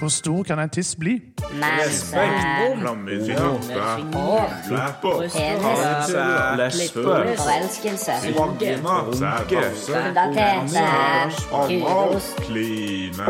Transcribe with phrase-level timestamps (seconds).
[0.00, 1.20] Hvor stor kan en tiss bli?
[7.36, 8.12] Forelskelse.
[12.46, 13.28] kline,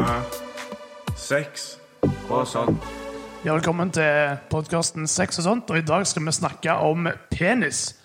[1.16, 1.78] sex.
[2.30, 2.78] Og sånn.
[3.44, 5.70] Ja, velkommen til podkasten Sex og sånt.
[5.74, 7.96] Og i dag skal vi snakke om penis.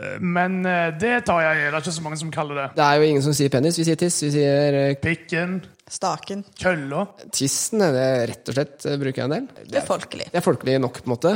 [0.00, 1.64] Eh, Men eh, det tar jeg i.
[1.66, 2.68] Det er ikke så mange som kaller det.
[2.76, 3.78] Det er jo ingen som sier penis.
[3.78, 4.22] Vi sier tiss.
[4.24, 6.42] Vi sier eh, Pikken, Staken.
[6.58, 7.06] kølla.
[7.32, 7.78] tissen.
[7.78, 9.68] Det er rett og slett eh, bruker jeg en del.
[9.70, 10.26] Det er folkelig.
[10.32, 11.34] Det er folkelig nok, på en måte.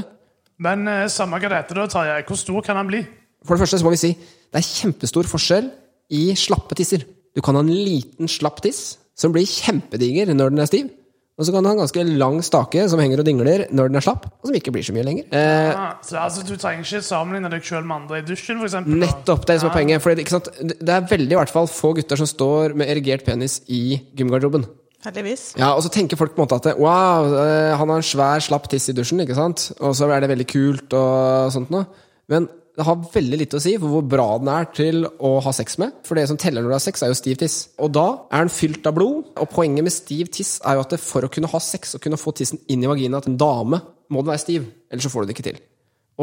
[0.61, 2.27] Men eh, samme hva det heter, da tar jeg.
[2.29, 3.05] Hvor stor kan han bli?
[3.47, 4.13] For det første så må vi si
[4.51, 5.71] det er kjempestor forskjell
[6.19, 7.07] i slappe tisser.
[7.37, 10.91] Du kan ha en liten slapp tiss som blir kjempediger når den er stiv.
[11.41, 13.97] Og så kan du ha en ganske lang stake som henger og dingler når den
[13.97, 15.25] er slapp, og som ikke blir så mye lenger.
[15.33, 18.69] Eh, ja, så altså, Du trenger ikke sammenligne deg sjøl med andre i dusjen, for
[18.69, 20.05] eksempel, nettopp, det er det som er poenget.
[20.05, 20.53] For det, ikke sant?
[20.61, 24.69] det er veldig i hvert fall få gutter som står med erigert penis i gymgarderoben.
[25.01, 25.55] Heldigvis.
[25.57, 28.45] Ja, og så tenker folk på en måte at wow, eh, han har en svær,
[28.45, 29.71] slapp tiss i dusjen, ikke sant?
[29.81, 31.89] Og så er det veldig kult og sånt noe.
[32.29, 32.51] Men
[32.81, 35.77] det har veldig lite å si for hvor bra den er til å ha sex
[35.83, 35.99] med.
[36.09, 37.57] For det som teller når du har sex, er jo stiv tiss.
[37.77, 39.35] Og da er den fylt av blod.
[39.37, 42.21] Og poenget med stiv tiss er jo at for å kunne ha sex og kunne
[42.21, 44.71] få tissen inn i vagina til en dame, må den være stiv.
[44.89, 45.61] Ellers så får du det ikke til.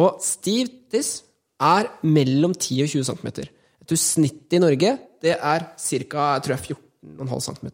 [0.01, 1.11] Og stiv tiss
[1.61, 3.29] er mellom 10 og 20 cm.
[3.85, 6.25] Et snitt i Norge det er ca.
[6.41, 7.69] 14,5 cm.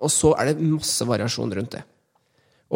[0.00, 1.84] Og så er det masse variasjon rundt det.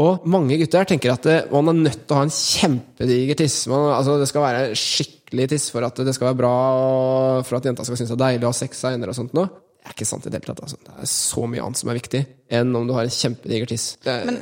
[0.01, 3.59] Og mange gutter tenker at man er nødt til å ha en kjempediger tiss.
[3.69, 7.59] Man, altså det skal være skikkelig tiss for at det skal være bra, og for
[7.59, 9.53] at jenta skal synes det er deilig å ha sex seinere og sånt noe.
[9.83, 10.65] Det er ikke sant i det hele tatt.
[10.65, 10.81] Altså.
[10.87, 12.25] Det er så mye annet som er viktig
[12.59, 13.87] enn om du har en kjempediger tiss.
[14.07, 14.39] Er, Men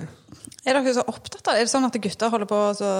[0.68, 1.62] er dere så opptatt av det?
[1.62, 2.90] Er det sånn at gutter holder på å så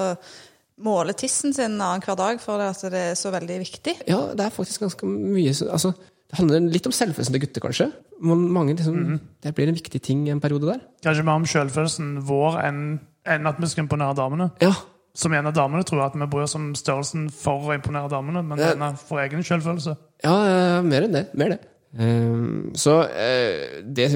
[0.81, 3.95] måle tissen sin annenhver dag for at det er så veldig viktig?
[4.09, 5.93] ja, det er faktisk ganske mye altså,
[6.31, 7.89] Det handler litt om selvfølelsen til gutter, kanskje.
[8.23, 10.79] Mange liksom, Det blir en viktig ting i en periode der.
[11.03, 12.81] Kanskje mer om selvfølelsen vår enn
[13.27, 14.47] enn at vi skal imponere damene.
[14.63, 14.71] Ja,
[15.13, 18.07] Som en av damene tror jeg at vi bryr oss om størrelsen for å imponere
[18.09, 18.73] damene, men Ja.
[18.73, 19.97] den for egen selvfølelse.
[20.23, 21.25] Ja, mer enn det.
[21.35, 21.59] Mer det.
[21.99, 24.07] Um, så uh, det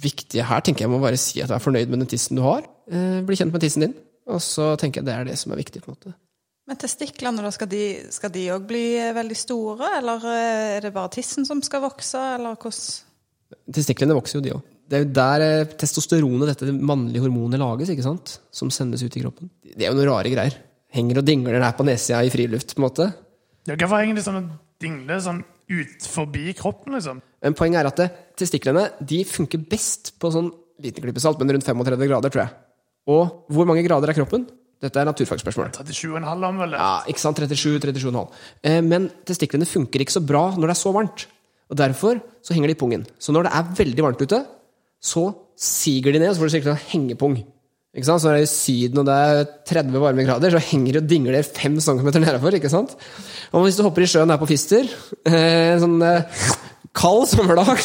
[0.00, 2.42] viktige her tenker jeg må bare si at du er fornøyd med den tissen du
[2.46, 2.62] har.
[2.86, 3.94] Uh, bli kjent med tissen din.
[4.30, 5.82] Og så tenker jeg det er det som er viktig.
[5.82, 6.14] på en måte.
[6.64, 7.68] Men testiklene, da, skal
[8.32, 9.90] de òg bli eh, veldig store?
[9.98, 13.12] Eller eh, er det bare tissen som skal vokse, eller hvordan
[13.74, 14.62] Testiklene vokser jo, de òg.
[14.88, 18.38] Det er jo der eh, testosteronet, dette mannlige hormonet, lages, ikke sant?
[18.52, 19.52] Som sendes ut i kroppen.
[19.64, 20.56] Det er jo noen rare greier.
[20.94, 23.10] Henger og dingler der på nedsida i friluft, på en måte.
[23.68, 24.50] Ja, Hvorfor henger de sånn og
[24.80, 27.20] dingler sånn ut forbi kroppen, liksom?
[27.44, 28.10] Men poenget er at det,
[28.40, 30.52] testiklene de funker best på sånn
[30.84, 32.56] liten klype salt, men rundt 35 grader, tror jeg.
[33.12, 34.48] Og hvor mange grader er kroppen?
[34.84, 35.70] Dette er naturfagsspørsmål.
[35.78, 36.76] 37,5 om vel?
[36.76, 37.40] Ja, ikke sant?
[37.40, 38.42] 37, 37,5.
[38.68, 41.26] Eh, men testiklene funker ikke så bra når det er så varmt.
[41.72, 43.06] Og derfor så henger de i pungen.
[43.18, 44.44] Så når det er veldig varmt ute,
[45.04, 45.26] så
[45.60, 47.38] siger de ned, og så får du sikkert en hengepung.
[47.94, 48.20] Ikke sant?
[48.20, 51.00] Så når det er i Syden og det er 30 varme grader, så henger de
[51.00, 52.56] og dingler 5 cm nedafor.
[52.58, 52.96] ikke sant?
[53.52, 54.88] Og hvis du hopper i sjøen her på Fister,
[55.30, 56.26] eh, sånn eh,
[56.94, 57.80] kald sommerdag,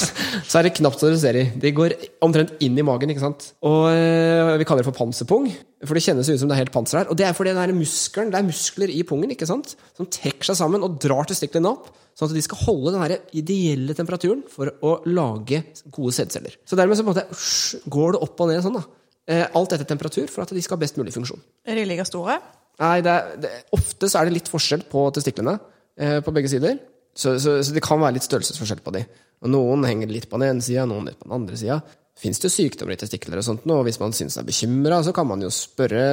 [0.50, 1.46] så er det knapt så du ser i.
[1.58, 3.48] De går omtrent inn i magen, ikke sant?
[3.66, 5.48] Og eh, vi kaller det for panserpung,
[5.82, 7.10] for det kjennes ut som det er helt panser her.
[7.10, 9.74] Og det er fordi det er, muskelen, det er muskler i pungen, ikke sant?
[9.98, 11.90] Som trekker seg sammen og drar testiklene opp,
[12.20, 16.60] sånn at de skal holde den ideelle temperaturen for å lage gode sædceller.
[16.68, 18.86] Så dermed så på en måte ush, går det opp og ned sånn, da.
[19.30, 21.42] Eh, Alt etter temperatur for at de skal ha best mulig funksjon.
[21.66, 22.40] Er de like store?
[22.80, 25.58] Nei, det er, det, ofte så er det litt forskjell på testiklene
[26.00, 26.80] eh, på begge sider.
[27.20, 29.04] Så, så, så det kan være litt størrelsesforskjell på de.
[29.44, 31.80] Og Noen henger litt på den ene sida, noen litt på den andre sida.
[32.20, 35.14] Fins det sykdommer i testikler og sånt, nå, og hvis man syns er bekymra, så
[35.16, 36.04] kan man jo spørre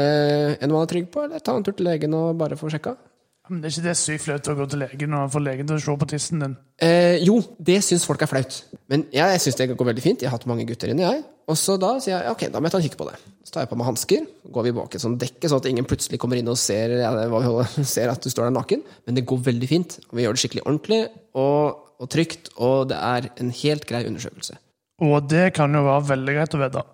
[0.54, 2.94] en man er trygg på, eller ta en tur til legen og bare få sjekka.
[3.50, 5.78] Men det er ikke det sykt flaut å gå til legen og få legen til
[5.78, 6.54] å se på tissen din?
[6.82, 8.58] Eh, jo, det syns folk er flaut.
[8.90, 10.20] Men jeg syns det går veldig fint.
[10.22, 11.24] Jeg har hatt mange gutter inne, jeg.
[11.50, 13.16] Og så da sier jeg ok, da må jeg ta en kikk på det.
[13.46, 15.86] Så tar jeg på meg hansker, går vi bak et sånt dekke, sånn at ingen
[15.86, 18.84] plutselig kommer inn og ser, ja, hva vi holder, ser at du står der naken.
[19.06, 19.98] Men det går veldig fint.
[20.10, 21.00] Og vi gjør det skikkelig ordentlig
[21.38, 24.58] og, og trygt, og det er en helt grei undersøkelse.
[25.06, 26.84] Og det kan jo være veldig greit å vite.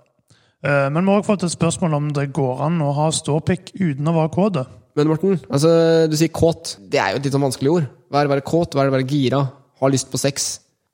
[0.64, 3.74] Eh, Men vi har også fått et spørsmål om det går an å ha ståpikk
[3.78, 4.62] uten å være kåt.
[4.98, 5.70] Men Morten, altså,
[6.10, 6.76] du sier kåt.
[6.92, 7.86] Det er jo et litt sånn vanskelig ord.
[8.12, 8.74] Hva er det å være kåt?
[8.74, 9.40] Hva er det å være gira?
[9.80, 10.50] Ha lyst på sex?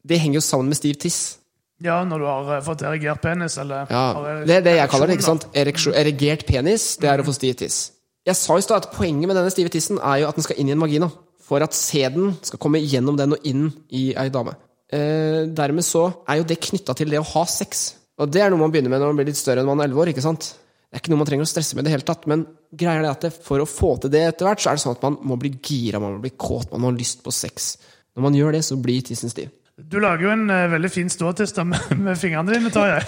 [0.07, 1.39] Det henger jo sammen med stiv tiss.
[1.83, 5.07] Ja, når du har eh, fått erigert penis, eller Ja, Det er det jeg kaller
[5.07, 5.19] det.
[5.19, 5.47] ikke sant?
[5.55, 7.93] Ereksjon, erigert penis, det er å få stiv tiss.
[8.27, 10.59] Jeg sa i stad at poenget med denne stive tissen er jo at den skal
[10.59, 11.11] inn i en vagina.
[11.49, 14.53] For at sæden skal komme gjennom den og inn i ei dame.
[14.93, 17.95] Eh, dermed så er jo det knytta til det å ha sex.
[18.19, 19.89] Og det er noe man begynner med når man blir litt større enn man er
[19.89, 20.11] 11 år.
[20.13, 20.51] ikke sant?
[20.89, 22.27] Det er ikke noe man trenger å stresse med i det hele tatt.
[22.27, 24.77] Men greia er det at det, for å få til det etter hvert, så er
[24.79, 27.23] det sånn at man må bli gira, man må bli kåt, man må ha lyst
[27.25, 27.77] på sex.
[28.17, 29.53] Når man gjør det, så blir tissen stiv.
[29.79, 32.99] Du lager jo en uh, veldig fin ståtiste med, med fingrene dine, Tarjei.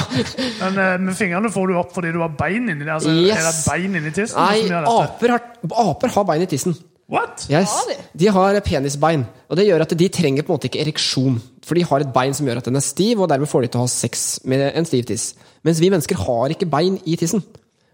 [0.62, 2.92] Men uh, med fingrene får du opp fordi du har bein inni det.
[2.94, 3.34] Altså, Yes.
[3.34, 5.48] Er det et bein inni tissen Nei, aper har,
[5.88, 6.76] aper har bein i tissen.
[7.10, 7.44] What?
[7.50, 7.72] Yes.
[7.88, 7.96] De?
[8.22, 11.36] De har penisbein, og det gjør at de trenger på en måte ikke ereksjon.
[11.66, 13.72] For de har et bein som gjør at den er stiv, og dermed får de
[13.74, 15.26] til å ha sex med en stiv tiss.
[15.66, 17.44] Mens vi mennesker har ikke bein i tissen.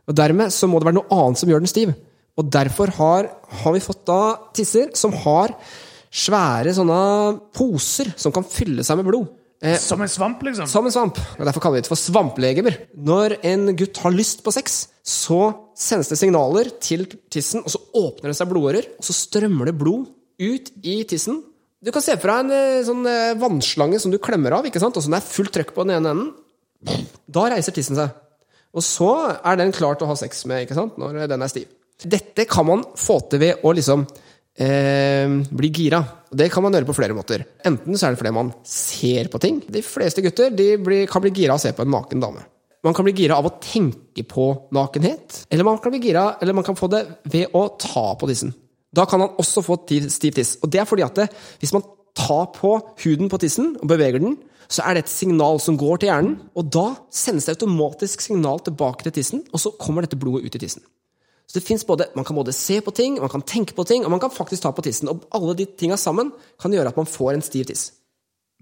[0.07, 1.93] Og dermed så må det være noe annet som gjør den stiv.
[2.39, 3.33] Og derfor har,
[3.65, 4.21] har vi fått da
[4.55, 5.57] tisser som har
[6.11, 7.01] svære sånne
[7.55, 9.29] poser som kan fylle seg med blod.
[9.63, 10.67] Eh, Som en svamp, liksom?
[10.67, 11.19] som en svamp.
[11.39, 12.79] og Derfor kaller vi det for svamplegemer.
[12.97, 17.81] Når en gutt har lyst på sex, så sendes det signaler til tissen, og så
[18.01, 20.09] åpner det seg blodårer, og så strømmer det blod
[20.41, 21.43] ut i tissen.
[21.85, 24.81] Du kan se for deg en eh, sånn eh, vannslange som du klemmer av, ikke
[24.81, 24.97] sant?
[24.97, 27.05] og så det er fullt trøkk på den ene enden.
[27.29, 28.17] Da reiser tissen seg.
[28.73, 29.11] Og så
[29.45, 30.97] er den klar til å ha sex med, ikke sant?
[31.01, 31.69] når den er stiv.
[32.01, 34.07] Dette kan man få til ved å liksom
[34.61, 36.03] eh, blir gira.
[36.31, 37.45] Det kan man gjøre på flere måter.
[37.67, 39.61] Enten så er det fordi man ser på ting.
[39.67, 42.45] De fleste gutter de blir, kan bli gira av å se på en naken dame.
[42.87, 45.45] Man kan bli gira av å tenke på nakenhet.
[45.53, 48.55] Eller man kan bli gira, eller man kan få det ved å ta på tissen.
[48.95, 50.57] Da kan han også få stiv tiss.
[50.65, 51.29] Og det er fordi at det,
[51.61, 51.85] hvis man
[52.17, 52.73] tar på
[53.05, 54.39] huden på tissen og beveger den,
[54.71, 58.63] så er det et signal som går til hjernen, og da sendes det automatisk signal
[58.63, 60.85] tilbake til tissen, og så kommer dette blodet ut i tissen.
[61.51, 64.05] Så det finnes både, Man kan både se på ting, man kan tenke på ting,
[64.05, 65.09] og man kan faktisk ta på tissen.
[65.11, 66.31] Og alle de tinga sammen
[66.63, 67.89] kan gjøre at man får en stiv tiss.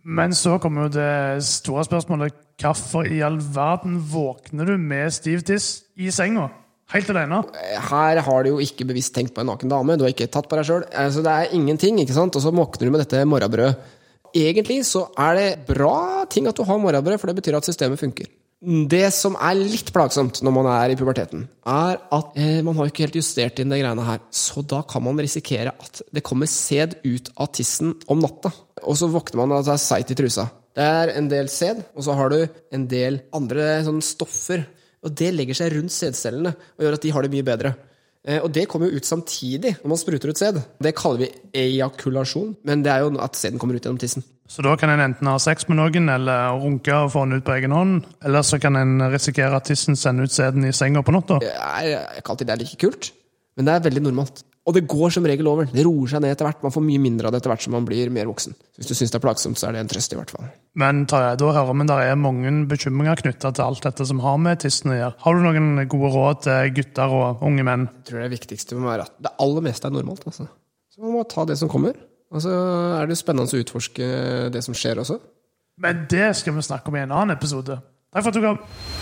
[0.04, 2.32] Men så kommer jo det store spørsmålet
[2.62, 6.48] hvorfor i all verden våkner du med stiv tiss i senga?
[6.94, 7.42] Helt alene?
[7.90, 10.48] Her har du jo ikke bevisst tenkt på en naken dame, du har ikke tatt
[10.48, 10.88] på deg sjøl.
[10.88, 12.40] Altså, det er ingenting, ikke sant?
[12.40, 13.76] Og så våkner du med dette morrabrødet.
[14.32, 18.00] Egentlig så er det bra ting at du har morrabrød, for det betyr at systemet
[18.00, 18.32] funker.
[18.58, 22.88] Det som er litt plagsomt når man er i puberteten, er at eh, man har
[22.90, 24.18] ikke helt justert inn de greiene her.
[24.34, 28.50] Så da kan man risikere at det kommer sæd ut av tissen om natta.
[28.82, 30.48] Og så våkner man av at det er seigt i trusa.
[30.74, 32.40] Det er en del sæd, og så har du
[32.74, 34.66] en del andre sånne stoffer.
[35.06, 37.74] Og det legger seg rundt sædcellene og gjør at de har det mye bedre.
[38.26, 40.58] Eh, Og det kommer jo ut samtidig når man spruter ut sæd.
[40.82, 44.24] Det kaller vi ejakulasjon, men det er jo at sæden kommer ut gjennom tissen.
[44.48, 47.44] Så da kan en enten ha sex med noen eller runke og få den ut
[47.44, 48.06] på egen hånd.
[48.24, 51.38] Eller så kan en risikere at tissen sender ut sæden i senga på natta.
[51.44, 53.10] Det er ikke alltid det er like kult,
[53.56, 54.42] men det er veldig normalt.
[54.68, 55.68] Og det går som regel over.
[55.72, 56.60] Det roer seg ned etter hvert.
[56.60, 58.52] Man får mye mindre av det etter hvert som man blir mer voksen.
[58.52, 60.50] Så hvis du syns det er plagsomt, så er det en trøst, i hvert fall.
[60.78, 64.36] Men Tarjei, da hører vi det er mange bekymringer knytta til alt dette som har
[64.44, 65.16] med tissen å gjøre.
[65.24, 67.88] Har du noen gode råd til gutter og unge menn?
[68.02, 70.28] Jeg tror det viktigste må være at det aller meste er normalt.
[70.28, 70.50] Altså.
[70.92, 71.96] Så man må ta det som kommer.
[72.28, 74.12] Og så er det jo spennende å utforske
[74.52, 75.16] det som skjer også.
[75.80, 77.80] Men det skal vi snakke om i en annen episode.
[78.12, 78.97] Takk for at du kom.